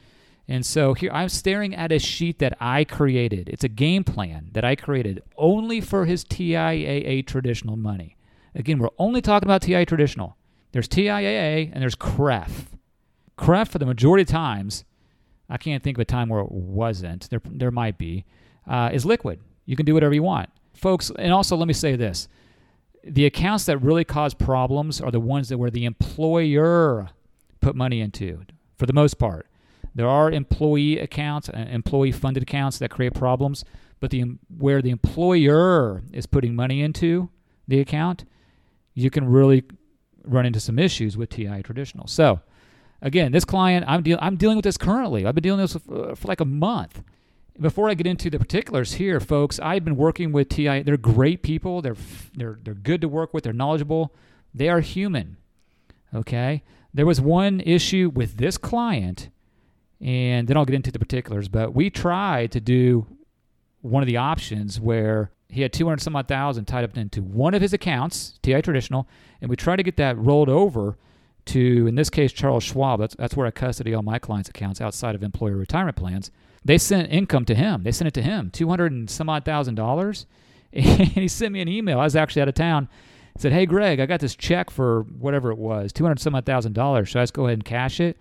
and 0.48 0.66
so 0.66 0.94
here 0.94 1.12
I'm 1.14 1.30
staring 1.30 1.74
at 1.76 1.94
a 1.94 2.00
sheet 2.00 2.40
that 2.40 2.58
I 2.60 2.84
created. 2.84 3.48
It's 3.48 3.64
a 3.64 3.70
game 3.70 4.04
plan 4.04 4.50
that 4.52 4.66
I 4.66 4.76
created 4.76 5.24
only 5.38 5.80
for 5.80 6.06
his 6.06 6.26
TIAA 6.26 7.26
traditional 7.26 7.78
money. 7.78 8.18
Again, 8.54 8.80
we're 8.80 8.90
only 8.98 9.22
talking 9.22 9.48
about 9.48 9.62
TIAA 9.62 9.88
traditional. 9.88 10.36
There's 10.74 10.90
TIAA 10.90 11.72
and 11.72 11.82
there's 11.82 11.96
CREF. 11.96 12.68
CREF, 13.42 13.70
for 13.70 13.80
the 13.80 13.88
majority 13.88 14.22
of 14.22 14.28
times, 14.28 14.86
I 15.50 15.58
can't 15.58 15.84
think 15.84 15.98
of 15.98 16.02
a 16.02 16.06
time 16.06 16.30
where 16.30 16.42
it 16.42 16.52
wasn't, 16.52 17.28
there, 17.32 17.42
there 17.44 17.72
might 17.72 17.98
be, 17.98 18.24
uh, 18.68 18.92
is 18.94 19.04
liquid. 19.04 19.40
You 19.66 19.76
can 19.76 19.86
do 19.86 19.96
whatever 19.96 20.14
you 20.14 20.24
want. 20.24 20.50
Folks, 20.76 21.12
and 21.18 21.34
also 21.34 21.58
let 21.58 21.68
me 21.68 21.74
say 21.74 21.96
this 21.96 22.28
the 23.04 23.26
accounts 23.26 23.66
that 23.66 23.80
really 23.80 24.04
cause 24.04 24.36
problems 24.36 25.02
are 25.02 25.10
the 25.10 25.20
ones 25.20 25.50
that 25.50 25.58
where 25.58 25.72
the 25.72 25.86
employer 25.86 27.10
put 27.60 27.76
money 27.76 28.00
into, 28.00 28.42
for 28.78 28.86
the 28.86 28.94
most 28.94 29.16
part. 29.18 29.48
There 29.96 30.08
are 30.08 30.32
employee 30.32 31.00
accounts, 31.00 31.50
uh, 31.50 31.66
employee 31.70 32.12
funded 32.12 32.44
accounts 32.44 32.78
that 32.78 32.92
create 32.92 33.16
problems, 33.16 33.66
but 34.00 34.12
the 34.12 34.38
where 34.56 34.84
the 34.84 34.92
employer 34.92 36.04
is 36.14 36.28
putting 36.28 36.56
money 36.56 36.82
into 36.82 37.30
the 37.68 37.80
account, 37.80 38.24
you 38.94 39.10
can 39.10 39.28
really 39.28 39.64
run 40.24 40.46
into 40.46 40.60
some 40.60 40.78
issues 40.78 41.18
with 41.18 41.30
TI 41.30 41.64
traditional. 41.64 42.06
So, 42.06 42.42
again, 43.02 43.32
this 43.32 43.46
client, 43.46 43.86
I'm, 43.88 44.04
deal- 44.04 44.20
I'm 44.22 44.36
dealing 44.36 44.58
with 44.58 44.64
this 44.64 44.78
currently. 44.78 45.26
I've 45.26 45.36
been 45.36 45.42
dealing 45.42 45.62
with 45.62 45.74
this 45.74 45.84
for, 45.84 46.16
for 46.16 46.28
like 46.28 46.40
a 46.40 46.46
month. 46.46 47.04
Before 47.60 47.90
I 47.90 47.94
get 47.94 48.08
into 48.08 48.30
the 48.30 48.40
particulars 48.40 48.94
here, 48.94 49.20
folks, 49.20 49.60
I've 49.60 49.84
been 49.86 49.98
working 49.98 50.32
with 50.32 50.50
TI. 50.50 50.84
They're 50.84 50.98
great 50.98 51.44
people. 51.44 51.82
They're 51.82 51.98
they're 52.36 52.58
they're 52.64 52.74
good 52.74 53.02
to 53.02 53.10
work 53.10 53.34
with. 53.34 53.44
They're 53.44 53.54
knowledgeable. 53.54 54.16
They 54.54 54.70
are 54.70 54.80
human. 54.80 55.38
Okay. 56.14 56.64
There 56.94 57.06
was 57.06 57.22
one 57.22 57.60
issue 57.60 58.10
with 58.14 58.38
this 58.38 58.58
client 58.58 59.30
and 60.02 60.48
then 60.48 60.58
I'll 60.58 60.66
get 60.66 60.76
into 60.76 60.92
the 60.92 61.00
particulars. 61.00 61.48
But 61.48 61.76
we 61.76 61.90
tried 61.90 62.52
to 62.54 62.60
do 62.60 63.06
one 63.82 64.02
of 64.02 64.08
the 64.08 64.18
options 64.18 64.80
where 64.80 65.32
he 65.48 65.62
had 65.62 65.72
200 65.72 66.02
some 66.02 66.16
odd 66.16 66.28
thousand 66.28 66.66
tied 66.66 66.84
up 66.84 66.98
into 66.98 67.22
one 67.22 67.54
of 67.54 67.62
his 67.62 67.74
accounts, 67.74 68.40
TI 68.42 68.62
Traditional, 68.62 69.08
and 69.42 69.50
we 69.50 69.56
tried 69.56 69.78
to 69.78 69.84
get 69.84 69.98
that 69.98 70.18
rolled 70.18 70.50
over 70.50 70.98
to, 71.46 71.88
in 71.88 71.96
this 71.96 72.10
case, 72.10 72.32
Charles 72.32 72.64
Schwab. 72.64 73.00
That's, 73.00 73.16
that's 73.16 73.36
where 73.36 73.48
I 73.48 73.52
custody 73.52 73.94
all 73.94 74.04
my 74.04 74.20
clients' 74.20 74.50
accounts 74.50 74.82
outside 74.82 75.16
of 75.16 75.24
employer 75.24 75.56
retirement 75.56 75.98
plans. 75.98 76.32
They 76.64 76.78
sent 76.78 77.12
income 77.12 77.46
to 77.46 77.56
him. 77.56 77.84
They 77.84 77.92
sent 77.92 78.08
it 78.08 78.14
to 78.16 78.22
him, 78.22 78.52
200 78.52 78.92
and 78.92 79.10
some 79.10 79.30
odd 79.30 79.46
thousand 79.46 79.76
dollars. 79.76 80.26
And 80.74 81.10
he 81.10 81.28
sent 81.28 81.52
me 81.52 81.60
an 81.60 81.68
email. 81.68 82.00
I 82.00 82.06
was 82.06 82.16
actually 82.16 82.44
out 82.44 82.48
of 82.48 82.54
town. 82.54 82.88
He 83.36 83.42
said, 83.42 83.52
Hey, 83.52 83.66
Greg, 83.66 84.00
I 84.00 84.06
got 84.06 84.22
this 84.22 84.36
check 84.36 84.70
for 84.70 85.02
whatever 85.02 85.52
it 85.52 85.58
was, 85.58 85.92
200 85.92 86.18
some 86.18 86.34
odd 86.34 86.46
thousand 86.46 86.74
dollars. 86.74 87.10
Should 87.10 87.20
I 87.20 87.24
just 87.24 87.34
go 87.34 87.46
ahead 87.46 87.58
and 87.58 87.66
cash 87.66 88.00
it? 88.00 88.18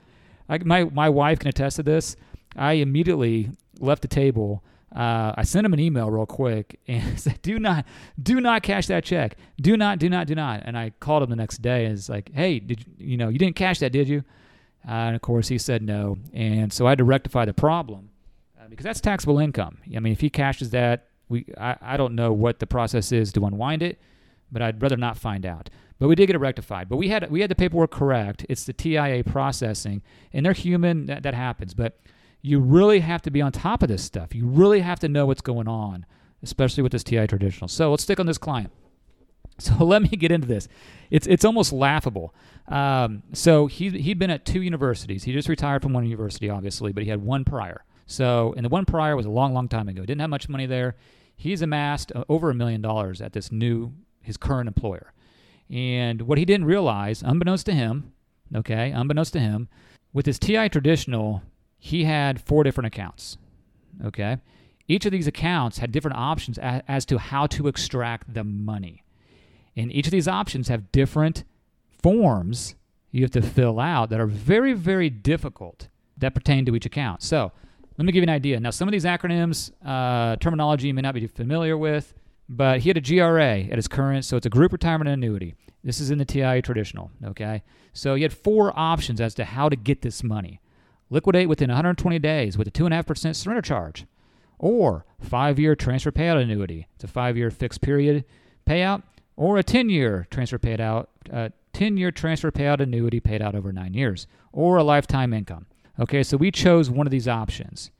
I, 0.48 0.58
my, 0.58 0.82
my 0.84 1.08
wife 1.08 1.38
can 1.38 1.48
attest 1.48 1.76
to 1.76 1.84
this. 1.84 2.16
I 2.56 2.72
immediately 2.72 3.50
left 3.78 4.02
the 4.02 4.08
table 4.08 4.64
uh, 4.94 5.32
I 5.36 5.44
sent 5.44 5.64
him 5.64 5.72
an 5.72 5.78
email 5.78 6.10
real 6.10 6.26
quick 6.26 6.80
and 6.88 7.18
said, 7.20 7.40
"Do 7.42 7.58
not, 7.58 7.84
do 8.20 8.40
not 8.40 8.62
cash 8.62 8.86
that 8.88 9.04
check. 9.04 9.36
Do 9.60 9.76
not, 9.76 9.98
do 9.98 10.08
not, 10.08 10.26
do 10.26 10.34
not." 10.34 10.62
And 10.64 10.76
I 10.76 10.90
called 11.00 11.22
him 11.22 11.30
the 11.30 11.36
next 11.36 11.58
day 11.58 11.84
and 11.84 11.94
it's 11.94 12.08
like, 12.08 12.30
"Hey, 12.34 12.58
did 12.58 12.80
you, 12.80 12.86
you 12.98 13.16
know 13.16 13.28
you 13.28 13.38
didn't 13.38 13.56
cash 13.56 13.78
that, 13.80 13.92
did 13.92 14.08
you?" 14.08 14.24
Uh, 14.86 14.92
and 14.92 15.16
of 15.16 15.22
course 15.22 15.48
he 15.48 15.58
said 15.58 15.82
no, 15.82 16.16
and 16.32 16.72
so 16.72 16.86
I 16.86 16.90
had 16.90 16.98
to 16.98 17.04
rectify 17.04 17.44
the 17.44 17.54
problem 17.54 18.10
uh, 18.58 18.68
because 18.68 18.84
that's 18.84 19.00
taxable 19.00 19.38
income. 19.38 19.78
I 19.94 20.00
mean, 20.00 20.12
if 20.12 20.20
he 20.20 20.30
cashes 20.30 20.70
that, 20.70 21.08
we 21.28 21.46
I, 21.58 21.76
I 21.80 21.96
don't 21.96 22.14
know 22.14 22.32
what 22.32 22.58
the 22.58 22.66
process 22.66 23.12
is 23.12 23.32
to 23.34 23.44
unwind 23.44 23.82
it, 23.82 24.00
but 24.50 24.62
I'd 24.62 24.82
rather 24.82 24.96
not 24.96 25.16
find 25.16 25.46
out. 25.46 25.70
But 26.00 26.08
we 26.08 26.14
did 26.14 26.26
get 26.26 26.34
it 26.34 26.40
rectified. 26.40 26.88
But 26.88 26.96
we 26.96 27.08
had 27.08 27.30
we 27.30 27.42
had 27.42 27.50
the 27.50 27.54
paperwork 27.54 27.90
correct. 27.92 28.44
It's 28.48 28.64
the 28.64 28.72
TIAA 28.72 29.24
processing, 29.26 30.02
and 30.32 30.44
they're 30.44 30.54
human. 30.54 31.06
That, 31.06 31.22
that 31.22 31.34
happens, 31.34 31.74
but 31.74 32.00
you 32.42 32.60
really 32.60 33.00
have 33.00 33.22
to 33.22 33.30
be 33.30 33.42
on 33.42 33.52
top 33.52 33.82
of 33.82 33.88
this 33.88 34.02
stuff. 34.02 34.34
You 34.34 34.46
really 34.46 34.80
have 34.80 35.00
to 35.00 35.08
know 35.08 35.26
what's 35.26 35.40
going 35.40 35.68
on, 35.68 36.06
especially 36.42 36.82
with 36.82 36.92
this 36.92 37.04
TI 37.04 37.26
traditional. 37.26 37.68
So 37.68 37.90
let's 37.90 38.02
stick 38.02 38.20
on 38.20 38.26
this 38.26 38.38
client. 38.38 38.72
So 39.58 39.84
let 39.84 40.00
me 40.00 40.08
get 40.08 40.32
into 40.32 40.46
this. 40.46 40.68
It's 41.10 41.26
it's 41.26 41.44
almost 41.44 41.70
laughable. 41.70 42.34
Um, 42.68 43.24
so 43.34 43.66
he 43.66 43.90
he'd 43.90 44.18
been 44.18 44.30
at 44.30 44.46
two 44.46 44.62
universities. 44.62 45.24
He 45.24 45.34
just 45.34 45.50
retired 45.50 45.82
from 45.82 45.92
one 45.92 46.06
university, 46.06 46.48
obviously, 46.48 46.92
but 46.92 47.02
he 47.02 47.10
had 47.10 47.20
one 47.20 47.44
prior. 47.44 47.84
So 48.06 48.54
and 48.56 48.64
the 48.64 48.70
one 48.70 48.86
prior 48.86 49.16
was 49.16 49.26
a 49.26 49.30
long, 49.30 49.52
long 49.52 49.68
time 49.68 49.86
ago. 49.86 50.00
Didn't 50.00 50.22
have 50.22 50.30
much 50.30 50.48
money 50.48 50.64
there. 50.64 50.96
He's 51.36 51.60
amassed 51.60 52.10
uh, 52.14 52.24
over 52.26 52.48
a 52.48 52.54
million 52.54 52.80
dollars 52.80 53.20
at 53.20 53.34
this 53.34 53.52
new 53.52 53.92
his 54.22 54.38
current 54.38 54.66
employer. 54.66 55.12
And 55.68 56.22
what 56.22 56.38
he 56.38 56.46
didn't 56.46 56.66
realize, 56.66 57.22
unbeknownst 57.22 57.66
to 57.66 57.72
him, 57.72 58.12
okay, 58.54 58.90
unbeknownst 58.92 59.34
to 59.34 59.40
him, 59.40 59.68
with 60.12 60.26
his 60.26 60.38
TI 60.38 60.68
traditional, 60.68 61.42
he 61.80 62.04
had 62.04 62.40
four 62.40 62.62
different 62.62 62.86
accounts. 62.86 63.38
Okay. 64.04 64.36
Each 64.86 65.06
of 65.06 65.12
these 65.12 65.26
accounts 65.26 65.78
had 65.78 65.90
different 65.90 66.16
options 66.16 66.58
as, 66.58 66.82
as 66.86 67.04
to 67.06 67.18
how 67.18 67.46
to 67.48 67.66
extract 67.66 68.34
the 68.34 68.44
money. 68.44 69.02
And 69.76 69.90
each 69.90 70.06
of 70.06 70.10
these 70.12 70.28
options 70.28 70.68
have 70.68 70.92
different 70.92 71.44
forms 72.02 72.74
you 73.12 73.22
have 73.22 73.30
to 73.32 73.42
fill 73.42 73.80
out 73.80 74.10
that 74.10 74.20
are 74.20 74.26
very, 74.26 74.72
very 74.72 75.10
difficult 75.10 75.88
that 76.18 76.34
pertain 76.34 76.64
to 76.66 76.76
each 76.76 76.86
account. 76.86 77.22
So 77.22 77.50
let 77.98 78.04
me 78.04 78.12
give 78.12 78.22
you 78.22 78.28
an 78.28 78.34
idea. 78.34 78.60
Now, 78.60 78.70
some 78.70 78.86
of 78.86 78.92
these 78.92 79.04
acronyms, 79.04 79.72
uh, 79.84 80.36
terminology 80.36 80.88
you 80.88 80.94
may 80.94 81.02
not 81.02 81.14
be 81.14 81.26
familiar 81.26 81.76
with, 81.76 82.14
but 82.48 82.80
he 82.80 82.90
had 82.90 82.96
a 82.96 83.00
GRA 83.00 83.60
at 83.60 83.76
his 83.76 83.88
current, 83.88 84.24
so 84.24 84.36
it's 84.36 84.46
a 84.46 84.50
group 84.50 84.72
retirement 84.72 85.08
annuity. 85.08 85.54
This 85.82 86.00
is 86.00 86.10
in 86.10 86.18
the 86.18 86.26
TIAA 86.26 86.62
traditional, 86.62 87.10
okay? 87.24 87.62
So 87.92 88.14
he 88.14 88.22
had 88.22 88.32
four 88.32 88.72
options 88.78 89.20
as 89.20 89.34
to 89.34 89.44
how 89.44 89.68
to 89.68 89.76
get 89.76 90.02
this 90.02 90.22
money 90.22 90.60
liquidate 91.10 91.48
within 91.48 91.68
120 91.68 92.18
days 92.18 92.56
with 92.56 92.68
a 92.68 92.70
2.5% 92.70 93.36
surrender 93.36 93.62
charge, 93.62 94.06
or 94.58 95.04
five 95.20 95.58
year 95.58 95.74
transfer 95.74 96.12
payout 96.12 96.40
annuity. 96.40 96.86
It's 96.94 97.04
a 97.04 97.08
five 97.08 97.36
year 97.36 97.50
fixed 97.50 97.80
period 97.80 98.24
payout, 98.66 99.02
or 99.36 99.58
a 99.58 99.62
10 99.62 99.90
year 99.90 100.26
transfer 100.30 100.58
payout, 100.58 101.06
uh, 101.32 101.50
10 101.72 101.96
year 101.96 102.10
transfer 102.10 102.50
payout 102.50 102.80
annuity 102.80 103.20
paid 103.20 103.42
out 103.42 103.54
over 103.54 103.72
nine 103.72 103.94
years, 103.94 104.26
or 104.52 104.76
a 104.76 104.84
lifetime 104.84 105.32
income. 105.32 105.66
Okay, 105.98 106.22
so 106.22 106.36
we 106.36 106.50
chose 106.50 106.88
one 106.88 107.06
of 107.06 107.10
these 107.10 107.28
options. 107.28 107.90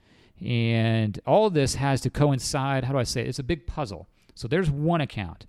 And 0.41 1.21
all 1.27 1.47
of 1.47 1.53
this 1.53 1.75
has 1.75 2.01
to 2.03 2.11
coincide. 2.11 2.85
How 2.85 2.93
do 2.93 2.99
I 2.99 3.03
say 3.03 3.23
it? 3.23 3.29
It's 3.29 3.39
a 3.39 3.43
big 3.43 3.67
puzzle. 3.67 4.07
So 4.35 4.49
there's 4.49 4.71
one 4.71 5.03
account 5.03 5.45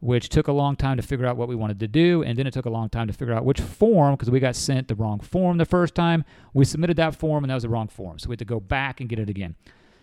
which 0.00 0.28
took 0.28 0.46
a 0.48 0.52
long 0.52 0.76
time 0.76 0.96
to 0.96 1.02
figure 1.02 1.26
out 1.26 1.36
what 1.36 1.48
we 1.48 1.54
wanted 1.54 1.80
to 1.80 1.88
do. 1.88 2.22
And 2.22 2.38
then 2.38 2.46
it 2.46 2.52
took 2.52 2.66
a 2.66 2.70
long 2.70 2.88
time 2.88 3.06
to 3.08 3.12
figure 3.12 3.34
out 3.34 3.44
which 3.44 3.60
form, 3.60 4.14
because 4.14 4.30
we 4.30 4.40
got 4.40 4.56
sent 4.56 4.88
the 4.88 4.94
wrong 4.94 5.20
form 5.20 5.58
the 5.58 5.64
first 5.64 5.94
time. 5.94 6.24
We 6.54 6.64
submitted 6.64 6.96
that 6.96 7.16
form 7.16 7.44
and 7.44 7.50
that 7.50 7.54
was 7.54 7.64
the 7.64 7.68
wrong 7.68 7.88
form. 7.88 8.18
So 8.18 8.28
we 8.28 8.34
had 8.34 8.38
to 8.40 8.44
go 8.44 8.60
back 8.60 9.00
and 9.00 9.08
get 9.08 9.18
it 9.18 9.28
again. 9.28 9.56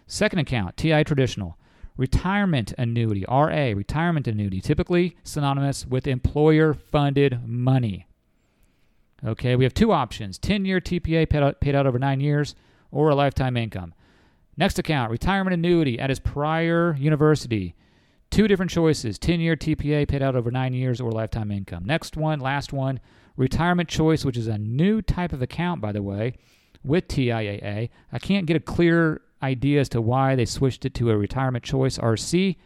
Second 0.08 0.40
account, 0.40 0.78
TI 0.78 1.04
traditional. 1.04 1.58
Retirement 1.98 2.74
annuity, 2.78 3.24
RA, 3.30 3.72
retirement 3.74 4.28
annuity, 4.28 4.60
typically 4.60 5.16
synonymous 5.24 5.86
with 5.86 6.08
employer 6.08 6.74
funded 6.74 7.48
money. 7.48 8.06
Okay, 9.26 9.56
we 9.56 9.64
have 9.64 9.74
two 9.74 9.94
options 9.94 10.38
10 10.38 10.66
year 10.66 10.82
TPA 10.82 11.30
paid 11.30 11.42
out, 11.42 11.62
paid 11.62 11.74
out 11.74 11.88
over 11.88 11.98
nine 11.98 12.20
years 12.20 12.54
or 12.92 13.10
a 13.10 13.16
lifetime 13.16 13.56
income. 13.56 13.94
Next 14.58 14.78
account, 14.78 15.10
retirement 15.10 15.54
annuity 15.54 15.98
at 15.98 16.10
his 16.10 16.20
prior 16.20 16.96
university 17.00 17.76
Two 18.32 18.48
different 18.48 18.72
choices 18.72 19.18
10 19.18 19.40
year 19.40 19.56
TPA 19.56 20.08
paid 20.08 20.22
out 20.22 20.36
over 20.36 20.52
nine 20.52 20.74
years 20.74 21.00
or 21.00 21.12
lifetime 21.12 21.52
income. 21.52 21.86
Next 21.86 22.18
one, 22.18 22.40
last 22.40 22.74
one, 22.74 23.00
retirement 23.38 23.90
choice, 23.90 24.26
which 24.26 24.38
is 24.38 24.48
a 24.48 24.58
new 24.58 25.02
type 25.02 25.34
of 25.34 25.42
account, 25.42 25.82
by 25.82 25.92
the 25.92 26.04
way, 26.04 26.34
with 26.84 27.08
TIAA. 27.08 27.90
I 28.12 28.20
can't 28.20 28.46
get 28.46 28.58
a 28.58 28.60
clear 28.60 29.22
idea 29.42 29.80
as 29.80 29.90
to 29.90 30.02
why 30.02 30.36
they 30.36 30.46
switched 30.46 30.86
it 30.86 30.94
to 30.96 31.12
a 31.12 31.18
retirement 31.18 31.64
choice 31.64 31.98
RC. 31.98 32.58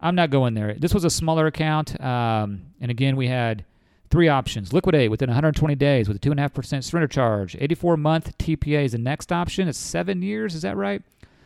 I'm 0.00 0.14
not 0.14 0.30
going 0.30 0.54
there. 0.54 0.74
This 0.74 0.94
was 0.94 1.04
a 1.04 1.10
smaller 1.10 1.46
account. 1.46 2.00
Um, 2.00 2.62
and 2.80 2.90
again, 2.90 3.16
we 3.16 3.28
had 3.28 3.64
three 4.10 4.28
options 4.28 4.72
liquidate 4.72 5.10
within 5.10 5.28
120 5.28 5.74
days 5.74 6.08
with 6.08 6.16
a 6.16 6.20
2.5% 6.20 6.84
surrender 6.84 7.08
charge. 7.08 7.56
84 7.58 7.96
month 7.96 8.38
TPA 8.38 8.84
is 8.84 8.92
the 8.92 8.98
next 8.98 9.32
option. 9.32 9.68
It's 9.68 9.78
seven 9.78 10.22
years. 10.22 10.54
Is 10.54 10.62
that 10.62 10.76
right? 10.76 11.02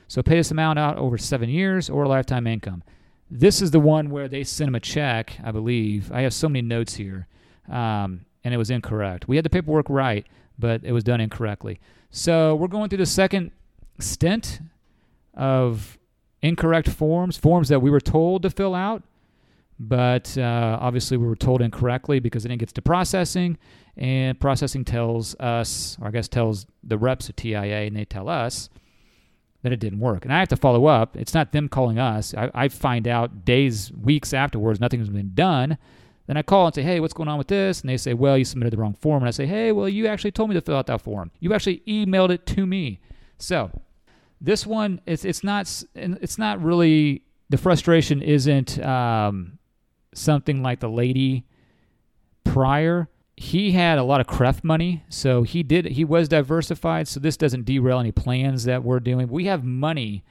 So 0.06 0.22
pay 0.22 0.36
this 0.36 0.50
amount 0.50 0.78
out 0.78 0.98
over 0.98 1.16
seven 1.16 1.48
years 1.48 1.88
or 1.88 2.06
lifetime 2.06 2.46
income. 2.46 2.82
This 3.34 3.62
is 3.62 3.70
the 3.70 3.80
one 3.80 4.10
where 4.10 4.28
they 4.28 4.44
sent 4.44 4.68
him 4.68 4.74
a 4.74 4.80
check, 4.80 5.38
I 5.42 5.52
believe. 5.52 6.12
I 6.12 6.20
have 6.20 6.34
so 6.34 6.50
many 6.50 6.60
notes 6.60 6.96
here, 6.96 7.26
um, 7.66 8.26
and 8.44 8.52
it 8.52 8.58
was 8.58 8.70
incorrect. 8.70 9.26
We 9.26 9.36
had 9.36 9.44
the 9.46 9.48
paperwork 9.48 9.88
right, 9.88 10.26
but 10.58 10.84
it 10.84 10.92
was 10.92 11.02
done 11.02 11.18
incorrectly. 11.18 11.80
So 12.10 12.54
we're 12.54 12.68
going 12.68 12.90
through 12.90 12.98
the 12.98 13.06
second 13.06 13.52
stint 13.98 14.60
of 15.32 15.96
incorrect 16.42 16.90
forms, 16.90 17.38
forms 17.38 17.70
that 17.70 17.80
we 17.80 17.88
were 17.88 18.02
told 18.02 18.42
to 18.42 18.50
fill 18.50 18.74
out, 18.74 19.02
but 19.80 20.36
uh, 20.36 20.76
obviously 20.78 21.16
we 21.16 21.26
were 21.26 21.34
told 21.34 21.62
incorrectly 21.62 22.20
because 22.20 22.44
it 22.44 22.48
didn't 22.48 22.74
to 22.74 22.82
processing, 22.82 23.56
and 23.96 24.38
processing 24.38 24.84
tells 24.84 25.34
us, 25.36 25.96
or 26.02 26.08
I 26.08 26.10
guess 26.10 26.28
tells 26.28 26.66
the 26.84 26.98
reps 26.98 27.30
at 27.30 27.36
TIAA, 27.36 27.86
and 27.86 27.96
they 27.96 28.04
tell 28.04 28.28
us 28.28 28.68
that 29.62 29.72
it 29.72 29.80
didn't 29.80 30.00
work. 30.00 30.24
And 30.24 30.32
I 30.32 30.40
have 30.40 30.48
to 30.48 30.56
follow 30.56 30.86
up. 30.86 31.16
It's 31.16 31.34
not 31.34 31.52
them 31.52 31.68
calling 31.68 31.98
us. 31.98 32.34
I, 32.34 32.50
I 32.54 32.68
find 32.68 33.06
out 33.06 33.44
days, 33.44 33.92
weeks 33.92 34.34
afterwards, 34.34 34.80
nothing's 34.80 35.08
been 35.08 35.32
done. 35.34 35.78
Then 36.26 36.36
I 36.36 36.42
call 36.42 36.66
and 36.66 36.74
say, 36.74 36.82
hey, 36.82 37.00
what's 37.00 37.14
going 37.14 37.28
on 37.28 37.38
with 37.38 37.48
this? 37.48 37.80
And 37.80 37.90
they 37.90 37.96
say, 37.96 38.14
well, 38.14 38.38
you 38.38 38.44
submitted 38.44 38.72
the 38.72 38.76
wrong 38.76 38.94
form. 38.94 39.22
And 39.22 39.28
I 39.28 39.32
say, 39.32 39.46
hey, 39.46 39.72
well, 39.72 39.88
you 39.88 40.06
actually 40.06 40.32
told 40.32 40.50
me 40.50 40.54
to 40.54 40.60
fill 40.60 40.76
out 40.76 40.86
that 40.86 41.00
form. 41.00 41.30
You 41.40 41.54
actually 41.54 41.82
emailed 41.86 42.30
it 42.30 42.46
to 42.46 42.66
me. 42.66 43.00
So 43.38 43.70
this 44.40 44.66
one, 44.66 45.00
it's, 45.06 45.24
it's 45.24 45.42
not 45.44 45.84
it's 45.94 46.38
not 46.38 46.62
really 46.62 47.22
the 47.50 47.58
frustration 47.58 48.22
isn't 48.22 48.78
um, 48.80 49.58
something 50.14 50.62
like 50.62 50.80
the 50.80 50.88
lady 50.88 51.44
prior 52.44 53.08
he 53.36 53.72
had 53.72 53.98
a 53.98 54.04
lot 54.04 54.20
of 54.20 54.26
CREF 54.26 54.62
money, 54.62 55.04
so 55.08 55.42
he 55.42 55.62
did 55.62 55.86
he 55.86 56.04
was 56.04 56.28
diversified. 56.28 57.08
So 57.08 57.20
this 57.20 57.36
doesn't 57.36 57.64
derail 57.64 57.98
any 57.98 58.12
plans 58.12 58.64
that 58.64 58.84
we're 58.84 59.00
doing. 59.00 59.28
We 59.28 59.46
have 59.46 59.64
money 59.64 60.24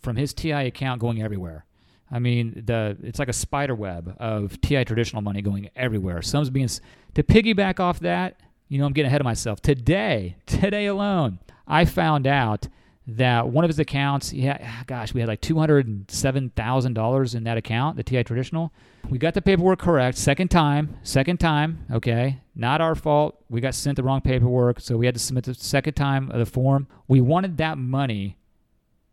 from 0.00 0.16
his 0.16 0.32
TI 0.32 0.52
account 0.52 1.00
going 1.00 1.22
everywhere. 1.22 1.66
I 2.10 2.18
mean, 2.18 2.62
the 2.66 2.96
it's 3.02 3.18
like 3.18 3.28
a 3.28 3.34
spider 3.34 3.74
web 3.74 4.16
of 4.18 4.60
TI 4.60 4.84
traditional 4.84 5.22
money 5.22 5.42
going 5.42 5.70
everywhere. 5.76 6.22
Some's 6.22 6.50
being 6.50 6.68
to 7.14 7.22
piggyback 7.22 7.78
off 7.78 8.00
that. 8.00 8.40
You 8.68 8.78
know, 8.78 8.86
I'm 8.86 8.92
getting 8.92 9.08
ahead 9.08 9.20
of 9.20 9.24
myself. 9.24 9.60
Today, 9.60 10.36
today 10.46 10.86
alone, 10.86 11.40
I 11.66 11.84
found 11.84 12.26
out 12.26 12.68
that 13.06 13.48
one 13.48 13.64
of 13.64 13.68
his 13.68 13.78
accounts, 13.78 14.32
yeah, 14.32 14.82
gosh, 14.86 15.12
we 15.14 15.20
had 15.20 15.28
like 15.28 15.40
$207,000 15.40 17.34
in 17.34 17.44
that 17.44 17.56
account, 17.56 17.96
the 17.96 18.02
TI 18.02 18.22
traditional. 18.22 18.72
We 19.08 19.18
got 19.18 19.34
the 19.34 19.42
paperwork 19.42 19.78
correct 19.80 20.18
second 20.18 20.48
time, 20.48 20.96
second 21.02 21.40
time, 21.40 21.86
okay? 21.90 22.40
Not 22.54 22.80
our 22.80 22.94
fault. 22.94 23.42
We 23.48 23.60
got 23.60 23.74
sent 23.74 23.96
the 23.96 24.02
wrong 24.02 24.20
paperwork, 24.20 24.80
so 24.80 24.96
we 24.96 25.06
had 25.06 25.14
to 25.14 25.20
submit 25.20 25.44
the 25.44 25.54
second 25.54 25.94
time 25.94 26.30
of 26.30 26.38
the 26.38 26.46
form. 26.46 26.86
We 27.08 27.20
wanted 27.20 27.56
that 27.56 27.78
money, 27.78 28.36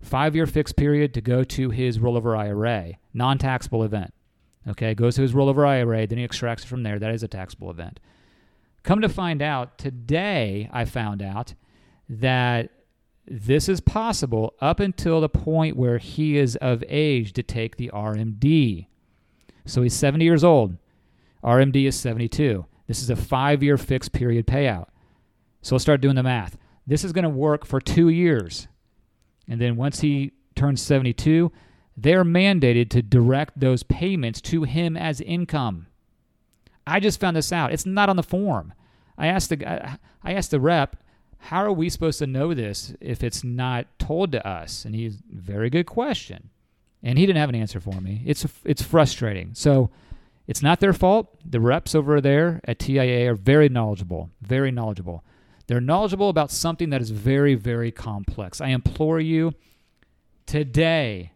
five 0.01 0.35
year 0.35 0.45
fixed 0.45 0.75
period, 0.75 1.13
to 1.15 1.21
go 1.21 1.43
to 1.45 1.69
his 1.69 1.97
rollover 1.99 2.37
IRA, 2.37 2.93
non 3.13 3.37
taxable 3.37 3.83
event. 3.83 4.13
Okay, 4.67 4.93
goes 4.93 5.15
to 5.15 5.21
his 5.21 5.31
rollover 5.33 5.65
IRA, 5.65 6.05
then 6.05 6.17
he 6.17 6.25
extracts 6.25 6.65
it 6.65 6.67
from 6.67 6.83
there. 6.83 6.99
That 6.99 7.13
is 7.13 7.23
a 7.23 7.27
taxable 7.27 7.71
event. 7.71 8.01
Come 8.83 9.01
to 9.01 9.09
find 9.09 9.41
out, 9.41 9.77
today 9.77 10.69
I 10.73 10.85
found 10.85 11.21
out 11.21 11.53
that 12.09 12.69
this 13.27 13.67
is 13.67 13.81
possible 13.81 14.53
up 14.61 14.79
until 14.79 15.19
the 15.19 15.29
point 15.29 15.75
where 15.75 15.97
he 15.97 16.37
is 16.37 16.55
of 16.57 16.83
age 16.87 17.33
to 17.33 17.43
take 17.43 17.75
the 17.75 17.91
RMD. 17.93 18.87
So 19.65 19.81
he's 19.81 19.93
70 19.93 20.23
years 20.23 20.43
old. 20.43 20.77
RMD 21.43 21.87
is 21.87 21.99
72. 21.99 22.65
This 22.87 23.01
is 23.01 23.09
a 23.09 23.15
five 23.15 23.61
year 23.61 23.77
fixed 23.77 24.13
period 24.13 24.47
payout. 24.47 24.87
So 25.61 25.75
let's 25.75 25.83
start 25.83 26.01
doing 26.01 26.15
the 26.15 26.23
math. 26.23 26.57
This 26.85 27.03
is 27.03 27.11
going 27.11 27.23
to 27.23 27.29
work 27.29 27.65
for 27.65 27.81
two 27.81 28.07
years. 28.07 28.67
And 29.47 29.59
then 29.59 29.75
once 29.75 29.99
he 29.99 30.31
turns 30.55 30.81
72, 30.81 31.51
they're 31.97 32.23
mandated 32.23 32.89
to 32.91 33.01
direct 33.01 33.59
those 33.59 33.83
payments 33.83 34.39
to 34.41 34.63
him 34.63 34.95
as 34.95 35.19
income. 35.19 35.87
I 36.85 37.01
just 37.01 37.19
found 37.19 37.35
this 37.35 37.51
out. 37.51 37.73
It's 37.73 37.85
not 37.85 38.07
on 38.07 38.15
the 38.15 38.23
form. 38.23 38.73
I 39.17 39.27
asked 39.27 39.49
the 39.49 39.97
I 40.23 40.33
asked 40.33 40.51
the 40.51 40.59
rep, 40.59 40.95
"How 41.47 41.63
are 41.63 41.71
we 41.71 41.89
supposed 41.89 42.19
to 42.19 42.27
know 42.27 42.53
this 42.53 42.93
if 42.99 43.23
it's 43.23 43.43
not 43.43 43.87
told 43.99 44.31
to 44.33 44.45
us?" 44.45 44.85
And 44.85 44.93
he's 44.95 45.21
very 45.31 45.69
good 45.69 45.85
question. 45.85 46.49
And 47.03 47.17
he 47.17 47.25
didn't 47.25 47.39
have 47.39 47.49
an 47.49 47.55
answer 47.55 47.79
for 47.79 48.01
me. 48.01 48.21
It's 48.25 48.45
it's 48.65 48.81
frustrating. 48.81 49.51
So 49.53 49.89
it's 50.47 50.61
not 50.61 50.79
their 50.79 50.93
fault. 50.93 51.27
The 51.45 51.59
reps 51.59 51.93
over 51.93 52.21
there 52.21 52.61
at 52.63 52.79
TIAA 52.79 53.27
are 53.27 53.35
very 53.35 53.69
knowledgeable, 53.69 54.29
very 54.41 54.71
knowledgeable. 54.71 55.23
They're 55.67 55.81
knowledgeable 55.81 56.29
about 56.29 56.51
something 56.51 56.89
that 56.91 57.01
is 57.01 57.11
very, 57.11 57.53
very 57.55 57.91
complex. 57.91 58.61
I 58.61 58.69
implore 58.69 59.19
you 59.19 59.53
today, 60.45 61.33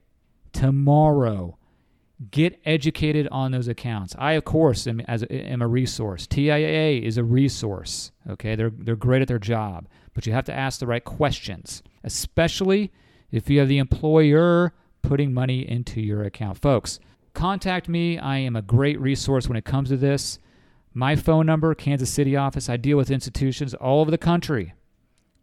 tomorrow, 0.53 1.57
get 2.31 2.61
educated 2.65 3.27
on 3.29 3.51
those 3.51 3.67
accounts. 3.67 4.15
I, 4.17 4.33
of 4.33 4.45
course, 4.45 4.87
am, 4.87 5.01
as 5.01 5.23
a, 5.23 5.33
am 5.33 5.61
a 5.61 5.67
resource. 5.67 6.27
TIAA 6.27 7.01
is 7.01 7.17
a 7.17 7.23
resource. 7.23 8.11
Okay, 8.29 8.55
they're 8.55 8.69
they're 8.69 8.95
great 8.95 9.21
at 9.21 9.27
their 9.27 9.39
job, 9.39 9.87
but 10.13 10.25
you 10.25 10.33
have 10.33 10.45
to 10.45 10.53
ask 10.53 10.79
the 10.79 10.87
right 10.87 11.03
questions, 11.03 11.83
especially 12.03 12.91
if 13.31 13.49
you 13.49 13.59
have 13.59 13.67
the 13.67 13.77
employer 13.77 14.73
putting 15.01 15.33
money 15.33 15.67
into 15.67 16.01
your 16.01 16.23
account, 16.23 16.57
folks. 16.57 16.99
Contact 17.33 17.87
me. 17.87 18.17
I 18.17 18.37
am 18.37 18.55
a 18.55 18.61
great 18.61 18.99
resource 18.99 19.47
when 19.47 19.57
it 19.57 19.65
comes 19.65 19.89
to 19.89 19.97
this. 19.97 20.37
My 20.93 21.15
phone 21.15 21.45
number, 21.45 21.73
Kansas 21.73 22.09
City 22.09 22.35
office. 22.35 22.69
I 22.69 22.77
deal 22.77 22.97
with 22.97 23.09
institutions 23.09 23.73
all 23.73 24.01
over 24.01 24.11
the 24.11 24.17
country, 24.17 24.73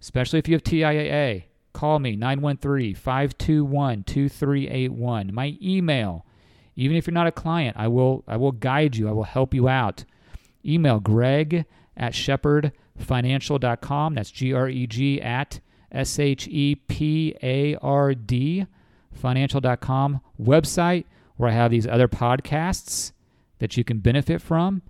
especially 0.00 0.38
if 0.38 0.48
you 0.48 0.54
have 0.54 0.62
TIAA. 0.62 1.44
Call 1.72 1.98
me 1.98 2.16
913 2.16 2.94
521 2.94 4.02
2381. 4.04 5.32
My 5.32 5.56
email, 5.62 6.26
even 6.76 6.96
if 6.96 7.06
you're 7.06 7.14
not 7.14 7.26
a 7.26 7.32
client, 7.32 7.76
I 7.78 7.88
will 7.88 8.24
I 8.26 8.36
will 8.36 8.52
guide 8.52 8.96
you. 8.96 9.08
I 9.08 9.12
will 9.12 9.24
help 9.24 9.54
you 9.54 9.68
out. 9.68 10.04
Email 10.64 11.00
greg 11.00 11.64
at 11.96 12.14
shepardfinancial.com. 12.98 14.14
That's 14.14 14.30
G 14.30 14.52
R 14.52 14.68
E 14.68 14.86
G 14.86 15.20
at 15.20 15.58
S 15.90 16.18
H 16.18 16.46
E 16.48 16.74
P 16.74 17.34
A 17.42 17.76
R 17.76 18.14
D 18.14 18.66
financial.com. 19.12 20.20
Website 20.40 21.04
where 21.36 21.50
I 21.50 21.54
have 21.54 21.70
these 21.70 21.86
other 21.86 22.08
podcasts 22.08 23.12
that 23.58 23.76
you 23.76 23.84
can 23.84 23.98
benefit 23.98 24.42
from 24.42 24.82